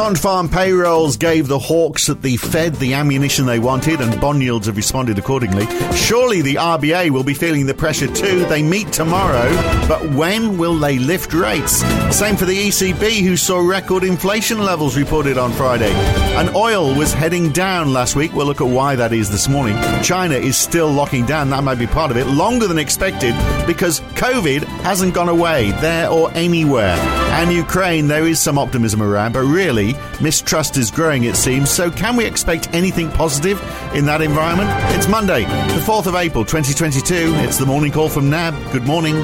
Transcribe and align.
Non-farm 0.00 0.48
payrolls 0.48 1.18
gave 1.18 1.46
the 1.46 1.58
hawks 1.58 2.08
at 2.08 2.22
the 2.22 2.38
Fed 2.38 2.74
the 2.76 2.94
ammunition 2.94 3.44
they 3.44 3.58
wanted, 3.58 4.00
and 4.00 4.18
bond 4.18 4.42
yields 4.42 4.66
have 4.66 4.78
responded 4.78 5.18
accordingly. 5.18 5.66
Surely 5.94 6.40
the 6.40 6.54
RBA 6.54 7.10
will 7.10 7.22
be 7.22 7.34
feeling 7.34 7.66
the 7.66 7.74
pressure 7.74 8.06
too. 8.06 8.46
They 8.46 8.62
meet 8.62 8.90
tomorrow, 8.92 9.50
but 9.86 10.02
when 10.12 10.56
will 10.56 10.78
they 10.78 10.98
lift 10.98 11.34
rates? 11.34 11.82
Same 12.16 12.34
for 12.34 12.46
the 12.46 12.68
ECB, 12.68 13.20
who 13.20 13.36
saw 13.36 13.58
record 13.58 14.02
inflation 14.02 14.60
levels 14.60 14.96
reported 14.96 15.36
on 15.36 15.52
Friday. 15.52 15.92
And 15.92 16.48
oil 16.56 16.94
was 16.94 17.12
heading 17.12 17.50
down 17.50 17.92
last 17.92 18.16
week. 18.16 18.32
We'll 18.32 18.46
look 18.46 18.62
at 18.62 18.68
why 18.68 18.96
that 18.96 19.12
is 19.12 19.30
this 19.30 19.48
morning. 19.48 19.76
China 20.02 20.34
is 20.34 20.56
still 20.56 20.90
locking 20.90 21.26
down. 21.26 21.50
That 21.50 21.62
might 21.62 21.78
be 21.78 21.86
part 21.86 22.10
of 22.10 22.16
it. 22.16 22.26
Longer 22.26 22.66
than 22.66 22.78
expected 22.78 23.34
because 23.66 24.00
COVID 24.16 24.64
hasn't 24.80 25.12
gone 25.12 25.28
away 25.28 25.72
there 25.72 26.08
or 26.08 26.32
anywhere. 26.32 26.96
And 27.32 27.52
Ukraine, 27.52 28.08
there 28.08 28.26
is 28.26 28.40
some 28.40 28.58
optimism 28.58 29.02
around, 29.02 29.34
but 29.34 29.44
really, 29.44 29.89
mistrust 30.20 30.76
is 30.76 30.90
growing, 30.90 31.24
it 31.24 31.36
seems. 31.36 31.70
So, 31.70 31.90
can 31.90 32.16
we 32.16 32.24
expect 32.24 32.72
anything 32.74 33.10
positive 33.10 33.60
in 33.94 34.06
that 34.06 34.22
environment? 34.22 34.70
It's 34.96 35.08
Monday, 35.08 35.44
the 35.44 35.82
4th 35.84 36.06
of 36.06 36.14
April, 36.14 36.44
2022. 36.44 37.32
It's 37.46 37.58
the 37.58 37.66
morning 37.66 37.92
call 37.92 38.08
from 38.08 38.30
NAB. 38.30 38.54
Good 38.72 38.84
morning. 38.84 39.16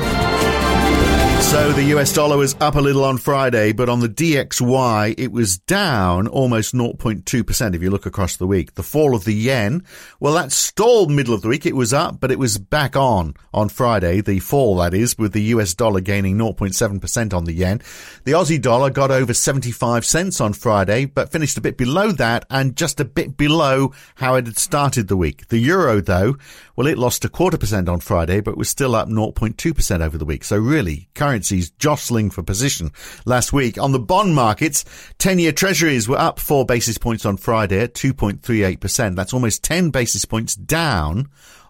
So 1.56 1.72
the 1.72 1.84
US 1.84 2.12
dollar 2.12 2.36
was 2.36 2.54
up 2.60 2.74
a 2.74 2.80
little 2.82 3.02
on 3.02 3.16
Friday, 3.16 3.72
but 3.72 3.88
on 3.88 4.00
the 4.00 4.10
DXY, 4.10 5.14
it 5.16 5.32
was 5.32 5.56
down 5.56 6.28
almost 6.28 6.74
0.2% 6.74 7.74
if 7.74 7.82
you 7.82 7.88
look 7.88 8.04
across 8.04 8.36
the 8.36 8.46
week. 8.46 8.74
The 8.74 8.82
fall 8.82 9.14
of 9.14 9.24
the 9.24 9.32
yen, 9.32 9.82
well, 10.20 10.34
that 10.34 10.52
stalled 10.52 11.10
middle 11.10 11.32
of 11.32 11.40
the 11.40 11.48
week. 11.48 11.64
It 11.64 11.74
was 11.74 11.94
up, 11.94 12.20
but 12.20 12.30
it 12.30 12.38
was 12.38 12.58
back 12.58 12.94
on 12.94 13.32
on 13.54 13.70
Friday. 13.70 14.20
The 14.20 14.40
fall, 14.40 14.76
that 14.76 14.92
is, 14.92 15.16
with 15.16 15.32
the 15.32 15.44
US 15.44 15.72
dollar 15.72 16.02
gaining 16.02 16.36
0.7% 16.36 17.32
on 17.32 17.44
the 17.46 17.54
yen. 17.54 17.80
The 18.24 18.32
Aussie 18.32 18.60
dollar 18.60 18.90
got 18.90 19.10
over 19.10 19.32
75 19.32 20.04
cents 20.04 20.42
on 20.42 20.52
Friday, 20.52 21.06
but 21.06 21.32
finished 21.32 21.56
a 21.56 21.62
bit 21.62 21.78
below 21.78 22.12
that 22.12 22.44
and 22.50 22.76
just 22.76 23.00
a 23.00 23.04
bit 23.06 23.38
below 23.38 23.94
how 24.16 24.34
it 24.34 24.44
had 24.44 24.58
started 24.58 25.08
the 25.08 25.16
week. 25.16 25.48
The 25.48 25.56
euro, 25.56 26.02
though, 26.02 26.36
well, 26.76 26.86
it 26.86 26.98
lost 26.98 27.24
a 27.24 27.28
quarter 27.28 27.56
percent 27.56 27.88
on 27.88 28.00
Friday, 28.00 28.40
but 28.40 28.56
was 28.56 28.68
still 28.68 28.94
up 28.94 29.08
0.2% 29.08 30.00
over 30.00 30.18
the 30.18 30.24
week. 30.24 30.44
So 30.44 30.58
really, 30.58 31.08
currencies 31.14 31.70
jostling 31.70 32.30
for 32.30 32.42
position 32.42 32.92
last 33.24 33.52
week. 33.52 33.78
On 33.78 33.92
the 33.92 33.98
bond 33.98 34.34
markets, 34.34 34.84
10 35.18 35.38
year 35.38 35.52
treasuries 35.52 36.08
were 36.08 36.18
up 36.18 36.38
four 36.38 36.66
basis 36.66 36.98
points 36.98 37.24
on 37.24 37.36
Friday 37.38 37.80
at 37.80 37.94
2.38%. 37.94 39.16
That's 39.16 39.32
almost 39.32 39.64
10 39.64 39.90
basis 39.90 40.24
points 40.24 40.54
down 40.54 41.28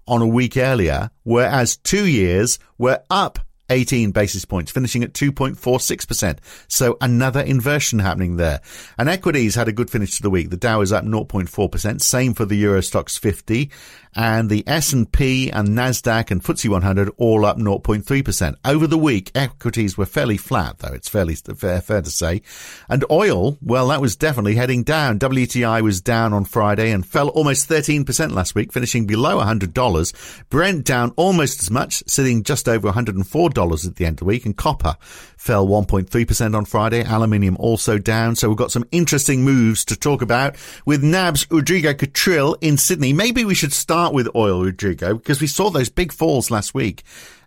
on 0.08 0.22
a 0.22 0.26
week 0.26 0.56
earlier, 0.56 1.10
whereas 1.22 1.76
two 1.76 2.06
years 2.06 2.58
were 2.78 3.00
up 3.10 3.38
18 3.70 4.12
basis 4.12 4.44
points, 4.44 4.70
finishing 4.70 5.02
at 5.02 5.12
2.46%. 5.12 6.38
So 6.68 6.96
another 7.00 7.40
inversion 7.40 7.98
happening 7.98 8.36
there. 8.36 8.60
And 8.98 9.08
equities 9.08 9.54
had 9.54 9.68
a 9.68 9.72
good 9.72 9.90
finish 9.90 10.16
to 10.16 10.22
the 10.22 10.30
week. 10.30 10.50
The 10.50 10.56
Dow 10.56 10.80
is 10.80 10.92
up 10.92 11.04
0.4%. 11.04 12.00
Same 12.00 12.34
for 12.34 12.44
the 12.44 12.56
Euro 12.56 12.80
Stoxx 12.80 13.18
50 13.18 13.70
and 14.16 14.48
the 14.48 14.64
S&P 14.66 15.50
and 15.50 15.68
Nasdaq 15.68 16.30
and 16.30 16.42
FTSE 16.42 16.70
100 16.70 17.10
all 17.18 17.44
up 17.44 17.58
0.3%. 17.58 18.56
Over 18.64 18.86
the 18.86 18.98
week, 18.98 19.30
equities 19.34 19.98
were 19.98 20.06
fairly 20.06 20.38
flat, 20.38 20.78
though 20.78 20.94
it's 20.94 21.08
fairly 21.08 21.34
fair, 21.34 21.82
fair 21.82 22.00
to 22.00 22.10
say. 22.10 22.40
And 22.88 23.04
oil, 23.10 23.58
well, 23.60 23.88
that 23.88 24.00
was 24.00 24.16
definitely 24.16 24.54
heading 24.54 24.84
down. 24.84 25.18
WTI 25.18 25.82
was 25.82 26.00
down 26.00 26.32
on 26.32 26.46
Friday 26.46 26.90
and 26.90 27.06
fell 27.06 27.28
almost 27.28 27.68
13% 27.68 28.32
last 28.32 28.54
week, 28.54 28.72
finishing 28.72 29.06
below 29.06 29.38
$100. 29.38 30.44
Brent 30.48 30.84
down 30.84 31.12
almost 31.16 31.62
as 31.62 31.70
much, 31.70 32.02
sitting 32.06 32.42
just 32.42 32.68
over 32.68 32.90
$104 32.90 33.55
at 33.56 33.96
the 33.96 34.04
end 34.04 34.14
of 34.14 34.18
the 34.18 34.24
week. 34.24 34.44
And 34.44 34.56
copper 34.56 34.96
fell 35.36 35.66
1.3% 35.66 36.56
on 36.56 36.64
Friday. 36.64 37.02
Aluminium 37.02 37.56
also 37.58 37.98
down. 37.98 38.36
So 38.36 38.48
we've 38.48 38.56
got 38.58 38.72
some 38.72 38.86
interesting 38.92 39.44
moves 39.44 39.84
to 39.86 39.96
talk 39.96 40.22
about 40.22 40.56
with 40.84 41.02
NAB's 41.02 41.50
Rodrigo 41.50 41.94
Catril 41.94 42.56
in 42.60 42.76
Sydney. 42.76 43.12
Maybe 43.12 43.44
we 43.44 43.54
should 43.54 43.72
start 43.72 44.12
with 44.12 44.28
oil, 44.34 44.64
Rodrigo, 44.64 45.14
because 45.14 45.40
we 45.40 45.46
saw 45.46 45.70
those 45.70 45.88
big 45.88 46.12
falls 46.12 46.50
last 46.50 46.74
week. 46.74 47.02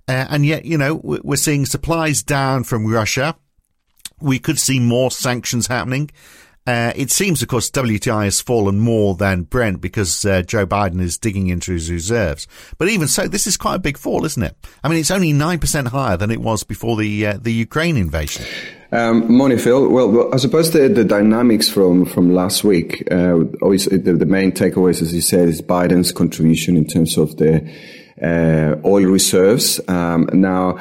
Uh, 0.08 0.26
and 0.30 0.46
yet, 0.46 0.66
you 0.66 0.78
know, 0.78 0.96
we're 1.04 1.36
seeing 1.36 1.66
supplies 1.66 2.24
down 2.24 2.64
from 2.64 2.88
Russia. 2.88 3.36
We 4.20 4.40
could 4.40 4.60
see 4.60 4.80
more 4.80 5.12
sanctions 5.12 5.68
happening. 5.68 6.10
Uh, 6.70 6.94
it 6.96 7.10
seems, 7.10 7.42
of 7.42 7.48
course, 7.48 7.72
WTI 7.72 8.26
has 8.26 8.42
fallen 8.42 8.78
more 8.78 9.16
than 9.16 9.42
Brent 9.42 9.82
because 9.82 10.24
uh, 10.24 10.44
Joe 10.44 10.68
Biden 10.68 11.02
is 11.02 11.18
digging 11.18 11.48
into 11.48 11.74
his 11.74 11.90
reserves. 11.90 12.48
But 12.78 12.90
even 12.90 13.08
so, 13.08 13.28
this 13.28 13.48
is 13.48 13.58
quite 13.58 13.74
a 13.74 13.80
big 13.80 13.98
fall, 13.98 14.24
isn't 14.24 14.44
it? 14.44 14.56
I 14.84 14.88
mean, 14.88 15.00
it's 15.00 15.10
only 15.10 15.34
9% 15.34 15.88
higher 15.88 16.16
than 16.16 16.30
it 16.30 16.42
was 16.42 16.64
before 16.64 16.96
the 16.96 17.26
uh, 17.26 17.38
the 17.42 17.52
Ukraine 17.52 17.98
invasion. 17.98 18.46
Um, 18.92 19.32
morning, 19.36 19.58
Phil. 19.58 19.90
Well, 19.90 20.32
I 20.32 20.38
suppose 20.38 20.70
the, 20.70 20.88
the 20.90 21.04
dynamics 21.04 21.68
from, 21.68 22.06
from 22.06 22.36
last 22.36 22.64
week, 22.64 23.04
uh, 23.12 23.40
obviously 23.64 23.98
the, 23.98 24.14
the 24.14 24.28
main 24.28 24.52
takeaways, 24.52 25.02
as 25.02 25.12
you 25.12 25.22
said, 25.22 25.50
is 25.50 25.64
Biden's 25.64 26.12
contribution 26.12 26.78
in 26.78 26.86
terms 26.86 27.18
of 27.18 27.36
the 27.38 27.68
uh, 28.22 28.76
oil 28.88 29.06
reserves. 29.06 29.82
Um, 29.88 30.30
now, 30.34 30.78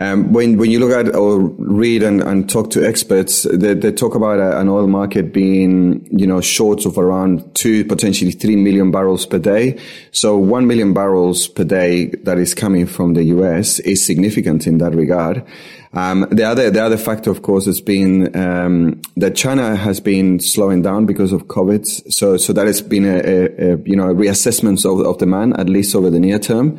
um, 0.00 0.32
when 0.32 0.58
when 0.58 0.70
you 0.70 0.78
look 0.78 0.92
at 0.92 1.14
or 1.14 1.40
read 1.40 2.04
and, 2.04 2.22
and 2.22 2.48
talk 2.48 2.70
to 2.70 2.86
experts, 2.86 3.42
they, 3.52 3.74
they 3.74 3.90
talk 3.90 4.14
about 4.14 4.38
a, 4.38 4.60
an 4.60 4.68
oil 4.68 4.86
market 4.86 5.32
being 5.32 6.06
you 6.16 6.26
know 6.26 6.40
shorts 6.40 6.86
of 6.86 6.98
around 6.98 7.54
two 7.56 7.84
potentially 7.84 8.30
three 8.30 8.54
million 8.54 8.92
barrels 8.92 9.26
per 9.26 9.40
day. 9.40 9.78
So 10.12 10.36
one 10.36 10.68
million 10.68 10.94
barrels 10.94 11.48
per 11.48 11.64
day 11.64 12.10
that 12.22 12.38
is 12.38 12.54
coming 12.54 12.86
from 12.86 13.14
the 13.14 13.24
U.S. 13.24 13.80
is 13.80 14.04
significant 14.04 14.68
in 14.68 14.78
that 14.78 14.94
regard. 14.94 15.44
Um, 15.92 16.28
the 16.30 16.44
other 16.44 16.70
the 16.70 16.84
other 16.84 16.98
factor, 16.98 17.32
of 17.32 17.42
course, 17.42 17.66
has 17.66 17.80
been 17.80 18.36
um, 18.36 19.00
that 19.16 19.34
China 19.34 19.74
has 19.74 19.98
been 19.98 20.38
slowing 20.38 20.80
down 20.80 21.06
because 21.06 21.32
of 21.32 21.46
COVID. 21.46 22.12
So 22.12 22.36
so 22.36 22.52
that 22.52 22.66
has 22.68 22.80
been 22.82 23.04
a, 23.04 23.18
a, 23.18 23.72
a 23.72 23.78
you 23.78 23.96
know 23.96 24.14
reassessment 24.14 24.84
of, 24.84 25.04
of 25.04 25.18
demand 25.18 25.58
at 25.58 25.68
least 25.68 25.96
over 25.96 26.08
the 26.08 26.20
near 26.20 26.38
term. 26.38 26.78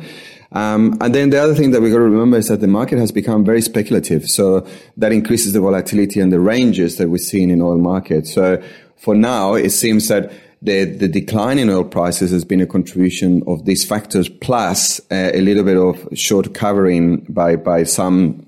Um, 0.52 0.96
and 1.00 1.14
then 1.14 1.30
the 1.30 1.40
other 1.40 1.54
thing 1.54 1.70
that 1.70 1.80
we've 1.80 1.92
got 1.92 1.98
to 1.98 2.04
remember 2.04 2.36
is 2.36 2.48
that 2.48 2.60
the 2.60 2.66
market 2.66 2.98
has 2.98 3.12
become 3.12 3.44
very 3.44 3.62
speculative. 3.62 4.28
So 4.28 4.66
that 4.96 5.12
increases 5.12 5.52
the 5.52 5.60
volatility 5.60 6.20
and 6.20 6.32
the 6.32 6.40
ranges 6.40 6.96
that 6.96 7.08
we're 7.08 7.18
seeing 7.18 7.50
in 7.50 7.62
oil 7.62 7.78
markets. 7.78 8.34
So 8.34 8.62
for 8.96 9.14
now, 9.14 9.54
it 9.54 9.70
seems 9.70 10.08
that 10.08 10.32
the, 10.62 10.84
the 10.84 11.08
decline 11.08 11.58
in 11.58 11.70
oil 11.70 11.84
prices 11.84 12.32
has 12.32 12.44
been 12.44 12.60
a 12.60 12.66
contribution 12.66 13.42
of 13.46 13.64
these 13.64 13.84
factors 13.84 14.28
plus 14.28 15.00
uh, 15.10 15.30
a 15.32 15.40
little 15.40 15.64
bit 15.64 15.76
of 15.76 16.06
short 16.18 16.52
covering 16.52 17.20
by, 17.28 17.56
by 17.56 17.84
some 17.84 18.46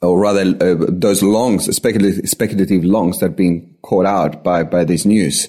or 0.00 0.20
rather 0.20 0.42
uh, 0.60 0.86
those 0.88 1.22
longs, 1.22 1.74
speculative, 1.74 2.28
speculative 2.28 2.84
longs 2.84 3.18
that 3.18 3.26
have 3.26 3.36
been 3.36 3.76
caught 3.82 4.06
out 4.06 4.44
by, 4.44 4.62
by 4.62 4.84
this 4.84 5.04
news. 5.04 5.48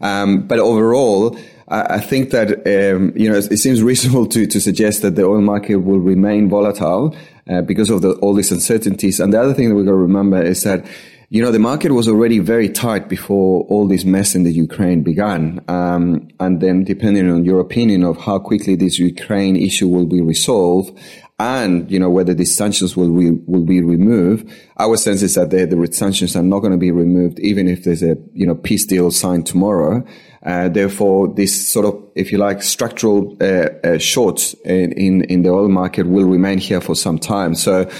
Um, 0.00 0.46
but 0.46 0.58
overall, 0.58 1.36
I 1.70 2.00
think 2.00 2.30
that 2.30 2.66
um, 2.66 3.12
you 3.14 3.30
know 3.30 3.38
it 3.38 3.58
seems 3.58 3.82
reasonable 3.82 4.26
to 4.26 4.46
to 4.46 4.60
suggest 4.60 5.02
that 5.02 5.14
the 5.14 5.24
oil 5.24 5.40
market 5.40 5.76
will 5.76 6.00
remain 6.00 6.48
volatile 6.48 7.14
uh, 7.48 7.62
because 7.62 7.90
of 7.90 8.02
the, 8.02 8.12
all 8.14 8.34
these 8.34 8.50
uncertainties. 8.50 9.20
And 9.20 9.32
the 9.32 9.40
other 9.40 9.54
thing 9.54 9.68
that 9.68 9.74
we've 9.76 9.84
got 9.84 9.92
to 9.92 9.96
remember 9.96 10.42
is 10.42 10.64
that 10.64 10.84
you 11.28 11.40
know 11.40 11.52
the 11.52 11.60
market 11.60 11.92
was 11.92 12.08
already 12.08 12.40
very 12.40 12.68
tight 12.68 13.08
before 13.08 13.62
all 13.68 13.86
this 13.86 14.04
mess 14.04 14.34
in 14.34 14.42
the 14.42 14.52
Ukraine 14.52 15.02
began. 15.02 15.64
Um, 15.68 16.28
and 16.40 16.60
then, 16.60 16.82
depending 16.82 17.30
on 17.30 17.44
your 17.44 17.60
opinion 17.60 18.02
of 18.02 18.16
how 18.18 18.40
quickly 18.40 18.74
this 18.74 18.98
Ukraine 18.98 19.54
issue 19.54 19.86
will 19.86 20.06
be 20.06 20.20
resolved, 20.20 20.98
and 21.40 21.90
you 21.90 21.98
know 21.98 22.10
whether 22.10 22.34
these 22.34 22.54
sanctions 22.54 22.96
will 22.96 23.10
be, 23.16 23.30
will 23.46 23.64
be 23.64 23.80
removed. 23.80 24.50
Our 24.78 24.96
sense 24.96 25.22
is 25.22 25.34
that 25.36 25.50
the, 25.50 25.64
the 25.64 25.92
sanctions 25.92 26.36
are 26.36 26.42
not 26.42 26.60
going 26.60 26.72
to 26.72 26.78
be 26.78 26.90
removed, 26.90 27.40
even 27.40 27.66
if 27.66 27.84
there's 27.84 28.02
a 28.02 28.16
you 28.32 28.46
know 28.46 28.54
peace 28.54 28.84
deal 28.84 29.10
signed 29.10 29.46
tomorrow. 29.46 30.04
Uh, 30.42 30.70
therefore, 30.70 31.28
this 31.34 31.68
sort 31.68 31.84
of, 31.84 32.02
if 32.14 32.32
you 32.32 32.38
like, 32.38 32.62
structural 32.62 33.36
uh, 33.42 33.68
uh, 33.84 33.98
shorts 33.98 34.54
in, 34.64 34.90
in, 34.92 35.22
in 35.24 35.42
the 35.42 35.50
oil 35.50 35.68
market 35.68 36.06
will 36.06 36.24
remain 36.24 36.56
here 36.56 36.80
for 36.80 36.94
some 36.94 37.18
time. 37.18 37.54
So 37.54 37.90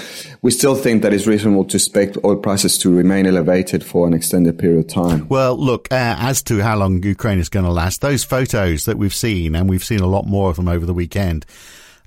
we 0.41 0.49
still 0.49 0.73
think 0.73 1.03
that 1.03 1.13
it's 1.13 1.27
reasonable 1.27 1.65
to 1.65 1.77
expect 1.77 2.17
oil 2.25 2.37
prices 2.37 2.79
to 2.79 2.89
remain 2.89 3.27
elevated 3.27 3.83
for 3.85 4.07
an 4.07 4.15
extended 4.15 4.57
period 4.57 4.79
of 4.79 4.87
time. 4.87 5.27
Well, 5.29 5.55
look, 5.55 5.87
uh, 5.91 6.15
as 6.17 6.41
to 6.43 6.63
how 6.63 6.77
long 6.77 7.03
Ukraine 7.03 7.37
is 7.37 7.47
going 7.47 7.65
to 7.65 7.71
last, 7.71 8.01
those 8.01 8.23
photos 8.23 8.85
that 8.85 8.97
we've 8.97 9.13
seen, 9.13 9.55
and 9.55 9.69
we've 9.69 9.83
seen 9.83 9.99
a 9.99 10.07
lot 10.07 10.25
more 10.25 10.49
of 10.49 10.55
them 10.55 10.67
over 10.67 10.87
the 10.87 10.95
weekend, 10.95 11.45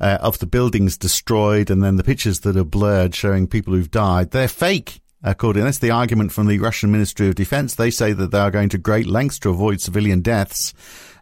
uh, 0.01 0.19
of 0.21 0.39
the 0.39 0.47
buildings 0.47 0.97
destroyed 0.97 1.71
and 1.71 1.83
then 1.83 1.97
the 1.97 2.05
pictures 2.05 2.41
that 2.41 2.57
are 2.57 2.65
blurred 2.65 3.15
showing 3.15 3.47
people 3.47 3.75
who've 3.75 3.91
died, 3.91 4.31
they're 4.31 4.49
fake 4.49 5.01
according 5.25 5.65
that's 5.65 5.79
the 5.79 5.91
argument 5.91 6.31
from 6.31 6.47
the 6.47 6.59
Russian 6.59 6.93
Ministry 6.93 7.29
of 7.29 7.35
Defense. 7.35 7.75
They 7.75 7.91
say 7.91 8.13
that 8.13 8.31
they 8.31 8.39
are 8.39 8.51
going 8.51 8.69
to 8.69 8.79
great 8.79 9.07
lengths 9.07 9.39
to 9.41 9.51
avoid 9.51 9.81
civilian 9.81 10.21
deaths, 10.21 10.75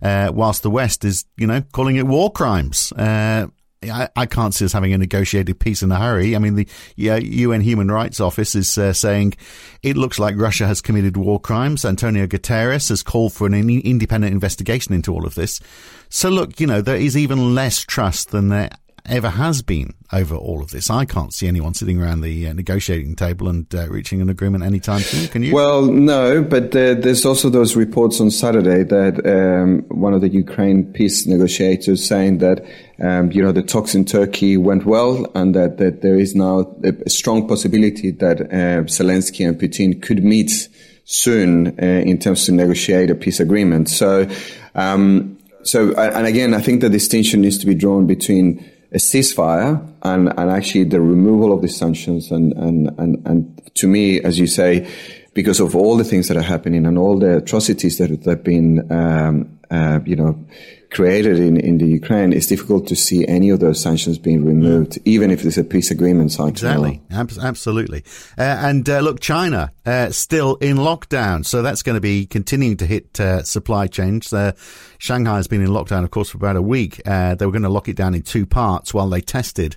uh, 0.03 0.31
whilst 0.35 0.63
the 0.63 0.71
West 0.71 1.05
is, 1.05 1.25
you 1.37 1.47
know, 1.47 1.63
calling 1.73 1.97
it 1.97 2.07
war 2.07 2.31
crimes. 2.31 2.93
Uh, 2.93 3.47
I, 3.84 4.08
I, 4.14 4.26
can't 4.26 4.55
see 4.55 4.64
us 4.64 4.73
having 4.73 4.93
a 4.93 4.99
negotiated 4.99 5.58
peace 5.58 5.82
in 5.82 5.90
a 5.90 5.99
hurry. 5.99 6.37
I 6.37 6.38
mean, 6.38 6.55
the 6.55 6.69
yeah, 6.96 7.17
UN 7.17 7.61
Human 7.61 7.90
Rights 7.90 8.20
Office 8.20 8.55
is 8.55 8.76
uh, 8.79 8.93
saying 8.93 9.34
it 9.82 9.96
looks 9.96 10.19
like 10.19 10.37
Russia 10.37 10.67
has 10.67 10.81
committed 10.81 11.17
war 11.17 11.40
crimes. 11.40 11.84
Antonio 11.84 12.26
Guterres 12.26 12.88
has 12.90 13.02
called 13.02 13.32
for 13.32 13.46
an 13.46 13.55
in- 13.55 13.81
independent 13.81 14.32
investigation 14.32 14.94
into 14.94 15.12
all 15.12 15.26
of 15.26 15.34
this. 15.34 15.61
So 16.08 16.29
look, 16.29 16.61
you 16.61 16.67
know, 16.67 16.81
there 16.81 16.96
is 16.96 17.17
even 17.17 17.55
less 17.55 17.81
trust 17.81 18.31
than 18.31 18.49
there 18.49 18.70
ever 19.06 19.31
has 19.31 19.62
been 19.62 19.94
over 20.12 20.34
all 20.34 20.62
of 20.62 20.70
this. 20.70 20.90
I 20.90 21.04
can't 21.04 21.32
see 21.32 21.49
anyone 21.49 21.75
sitting 21.75 22.00
around 22.00 22.20
the 22.20 22.49
uh, 22.49 22.52
negotiating 22.52 23.16
table 23.16 23.49
and 23.49 23.72
uh, 23.75 23.88
reaching 23.88 24.20
an 24.20 24.28
agreement 24.28 24.64
anytime 24.64 25.00
soon. 25.00 25.28
Can 25.28 25.43
you? 25.43 25.54
Well, 25.54 25.82
no, 25.82 26.43
but 26.43 26.72
there's 26.72 27.25
also 27.25 27.50
those 27.50 27.75
reports 27.76 28.20
on 28.20 28.31
Saturday 28.31 28.84
that 28.84 29.26
um, 29.26 29.82
one 29.88 30.14
of 30.14 30.20
the 30.20 30.28
Ukraine 30.28 30.93
peace 30.93 31.26
negotiators 31.26 32.06
saying 32.06 32.38
that 32.38 32.64
um, 33.00 33.32
you 33.32 33.43
know 33.43 33.52
the 33.52 33.62
talks 33.62 33.94
in 33.94 34.04
Turkey 34.04 34.56
went 34.56 34.84
well, 34.84 35.31
and 35.34 35.54
that, 35.54 35.78
that 35.78 36.02
there 36.02 36.16
is 36.16 36.34
now 36.34 36.76
a 36.84 37.10
strong 37.10 37.49
possibility 37.49 38.10
that 38.12 38.40
uh, 38.40 38.84
Zelensky 38.84 39.46
and 39.46 39.60
Putin 39.60 40.00
could 40.00 40.22
meet 40.22 40.69
soon 41.04 41.78
uh, 41.81 41.84
in 41.84 42.19
terms 42.19 42.46
to 42.46 42.52
negotiate 42.52 43.10
a 43.10 43.14
peace 43.14 43.40
agreement. 43.40 43.88
So. 43.88 44.28
Um, 44.75 45.38
so, 45.64 45.93
and 45.94 46.26
again, 46.26 46.54
I 46.54 46.60
think 46.60 46.81
the 46.81 46.90
distinction 46.90 47.43
needs 47.43 47.58
to 47.58 47.66
be 47.66 47.75
drawn 47.76 48.08
between 48.08 48.69
a 48.93 48.99
ceasefire 48.99 49.87
and, 50.03 50.29
and 50.39 50.50
actually 50.50 50.85
the 50.85 51.00
removal 51.00 51.53
of 51.53 51.62
the 51.62 51.69
sanctions. 51.69 52.31
And, 52.31 52.53
and, 52.53 52.91
and, 52.99 53.27
and 53.27 53.71
to 53.75 53.89
me, 53.89 54.21
as 54.21 54.39
you 54.39 54.47
say, 54.47 54.89
because 55.35 55.61
of 55.61 55.75
all 55.75 55.97
the 55.97 56.05
things 56.05 56.29
that 56.29 56.37
are 56.37 56.43
happening 56.43 56.87
and 56.87 56.99
all 56.99 57.19
the 57.19 57.39
atrocities 57.39 57.99
that 57.99 58.11
have 58.11 58.44
been, 58.44 58.91
um, 58.93 59.59
uh, 59.71 60.00
you 60.05 60.17
know, 60.17 60.44
created 60.93 61.39
in, 61.39 61.56
in 61.56 61.79
the 61.79 61.87
Ukraine, 61.87 62.33
it's 62.33 62.47
difficult 62.47 62.87
to 62.89 62.97
see 62.97 63.27
any 63.27 63.50
of 63.50 63.61
those 63.61 63.81
sanctions 63.81 64.19
being 64.19 64.44
removed, 64.44 64.93
mm. 64.93 65.03
even 65.05 65.31
if 65.31 65.43
there's 65.43 65.59
a 65.59 65.65
peace 65.65 65.91
agreement 65.91 66.33
signed. 66.33 66.50
Exactly, 66.50 67.00
Ab- 67.11 67.33
absolutely. 67.41 68.05
Uh, 68.39 68.43
and 68.43 68.89
uh, 68.89 69.00
look, 69.00 69.21
China 69.21 69.73
uh, 69.87 70.11
still 70.11 70.56
in 70.56 70.77
lockdown, 70.77 71.44
so 71.44 71.62
that's 71.62 71.83
going 71.83 71.94
to 71.94 72.00
be 72.00 72.27
continuing 72.27 72.77
to 72.77 72.87
hit 72.87 73.19
uh, 73.21 73.43
supply 73.43 73.87
chains. 73.87 74.33
Uh, 74.33 74.53
Shanghai 74.99 75.37
has 75.37 75.49
been 75.49 75.62
in 75.62 75.69
lockdown, 75.69 76.05
of 76.05 76.11
course, 76.11 76.31
for 76.31 76.39
about 76.39 76.56
a 76.56 76.62
week. 76.62 77.00
Uh, 77.06 77.35
they 77.35 77.47
were 77.47 77.53
going 77.53 77.62
to 77.62 77.69
lock 77.69 77.88
it 77.88 77.97
down 77.97 78.15
in 78.15 78.23
two 78.23 78.47
parts 78.47 78.93
while 78.93 79.09
they 79.09 79.21
tested. 79.21 79.77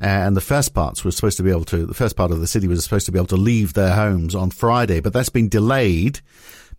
and 0.00 0.36
the 0.36 0.40
first 0.42 0.74
parts 0.74 1.04
were 1.04 1.10
supposed 1.10 1.36
to 1.38 1.42
be 1.42 1.50
able 1.50 1.64
to, 1.64 1.86
the 1.86 1.94
first 1.94 2.16
part 2.16 2.30
of 2.30 2.40
the 2.40 2.46
city 2.46 2.68
was 2.68 2.84
supposed 2.84 3.06
to 3.06 3.12
be 3.12 3.18
able 3.18 3.26
to 3.26 3.36
leave 3.36 3.72
their 3.72 3.94
homes 3.94 4.34
on 4.34 4.50
Friday, 4.50 5.00
but 5.00 5.12
that's 5.12 5.30
been 5.30 5.48
delayed 5.48 6.20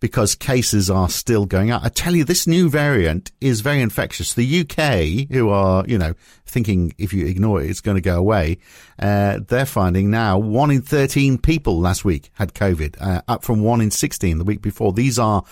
because 0.00 0.34
cases 0.34 0.90
are 0.90 1.08
still 1.08 1.46
going 1.46 1.70
up. 1.70 1.82
I 1.84 1.88
tell 1.88 2.14
you, 2.14 2.24
this 2.24 2.46
new 2.46 2.68
variant 2.68 3.32
is 3.40 3.60
very 3.60 3.80
infectious. 3.80 4.34
The 4.34 4.60
UK, 4.60 5.30
who 5.32 5.50
are, 5.50 5.84
you 5.86 5.98
know, 5.98 6.14
thinking 6.46 6.94
if 6.98 7.12
you 7.12 7.26
ignore 7.26 7.62
it, 7.62 7.70
it's 7.70 7.80
going 7.80 7.96
to 7.96 8.00
go 8.00 8.18
away, 8.18 8.58
uh, 8.98 9.40
they're 9.46 9.66
finding 9.66 10.10
now 10.10 10.38
one 10.38 10.70
in 10.70 10.82
13 10.82 11.38
people 11.38 11.80
last 11.80 12.04
week 12.04 12.30
had 12.34 12.54
COVID, 12.54 12.96
uh, 13.00 13.22
up 13.28 13.44
from 13.44 13.62
one 13.62 13.80
in 13.80 13.90
16 13.90 14.38
the 14.38 14.44
week 14.44 14.62
before. 14.62 14.92
These 14.92 15.18
are 15.18 15.44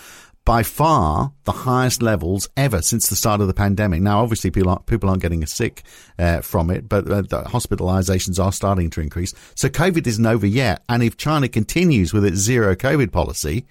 by 0.47 0.63
far 0.63 1.33
the 1.43 1.51
highest 1.51 2.01
levels 2.01 2.47
ever 2.55 2.81
since 2.81 3.09
the 3.09 3.17
start 3.17 3.41
of 3.41 3.47
the 3.47 3.53
pandemic. 3.53 4.01
Now, 4.01 4.23
obviously, 4.23 4.49
people 4.49 4.69
aren't, 4.69 4.85
people 4.85 5.09
aren't 5.09 5.21
getting 5.21 5.45
sick 5.45 5.83
uh, 6.17 6.39
from 6.39 6.69
it, 6.69 6.87
but 6.87 7.11
uh, 7.11 7.43
hospitalizations 7.43 8.41
are 8.41 8.53
starting 8.53 8.89
to 8.91 9.01
increase. 9.01 9.33
So 9.55 9.67
COVID 9.67 10.07
isn't 10.07 10.25
over 10.25 10.47
yet. 10.47 10.85
And 10.87 11.03
if 11.03 11.17
China 11.17 11.49
continues 11.49 12.13
with 12.13 12.23
its 12.23 12.37
zero 12.37 12.75
COVID 12.75 13.11
policy, 13.11 13.65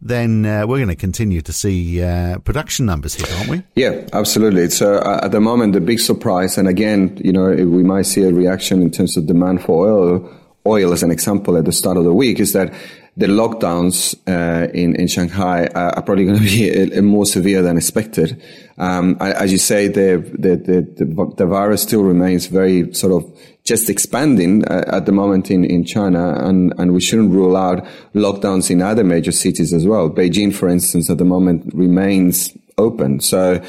then 0.00 0.44
uh, 0.44 0.66
we're 0.66 0.78
going 0.78 0.88
to 0.88 0.96
continue 0.96 1.40
to 1.40 1.52
see 1.52 2.02
uh, 2.02 2.38
production 2.38 2.86
numbers 2.86 3.14
here, 3.14 3.26
aren't 3.36 3.50
we? 3.50 3.62
Yeah, 3.74 4.06
absolutely. 4.12 4.68
So 4.70 4.96
uh, 4.96 5.20
at 5.22 5.32
the 5.32 5.40
moment, 5.40 5.72
the 5.72 5.80
big 5.80 6.00
surprise, 6.00 6.58
and 6.58 6.68
again, 6.68 7.18
you 7.22 7.32
know, 7.32 7.48
we 7.48 7.82
might 7.82 8.06
see 8.06 8.22
a 8.22 8.32
reaction 8.32 8.82
in 8.82 8.90
terms 8.90 9.16
of 9.16 9.26
demand 9.26 9.62
for 9.62 9.86
oil. 9.86 10.30
Oil, 10.66 10.92
as 10.92 11.02
an 11.02 11.10
example, 11.10 11.56
at 11.56 11.64
the 11.64 11.72
start 11.72 11.96
of 11.96 12.04
the 12.04 12.12
week, 12.12 12.40
is 12.40 12.52
that 12.52 12.74
the 13.16 13.26
lockdowns 13.26 14.14
uh, 14.28 14.70
in 14.72 14.94
in 14.96 15.06
Shanghai 15.06 15.66
are, 15.74 16.02
probably 16.02 16.24
going 16.24 16.38
to 16.42 16.44
be 16.44 16.68
a, 16.68 16.98
a 16.98 17.02
more 17.02 17.24
severe 17.24 17.62
than 17.62 17.76
expected. 17.76 18.42
Um, 18.78 19.16
as 19.20 19.52
you 19.52 19.58
say, 19.58 19.88
the, 19.88 20.18
the 20.38 20.56
the, 20.56 21.34
the 21.36 21.46
virus 21.46 21.82
still 21.82 22.02
remains 22.02 22.46
very 22.46 22.92
sort 22.92 23.12
of 23.12 23.38
just 23.66 23.90
expanding 23.90 24.64
uh, 24.66 24.84
at 24.86 25.06
the 25.06 25.12
moment 25.12 25.50
in, 25.50 25.64
in 25.64 25.84
China, 25.84 26.34
and, 26.46 26.72
and 26.78 26.94
we 26.94 27.00
shouldn't 27.00 27.32
rule 27.32 27.56
out 27.56 27.84
lockdowns 28.14 28.70
in 28.70 28.80
other 28.80 29.04
major 29.04 29.32
cities 29.32 29.72
as 29.72 29.86
well. 29.86 30.08
Beijing, 30.08 30.54
for 30.54 30.68
instance, 30.68 31.10
at 31.10 31.18
the 31.18 31.24
moment 31.24 31.68
remains 31.74 32.56
open. 32.78 33.20
So, 33.20 33.60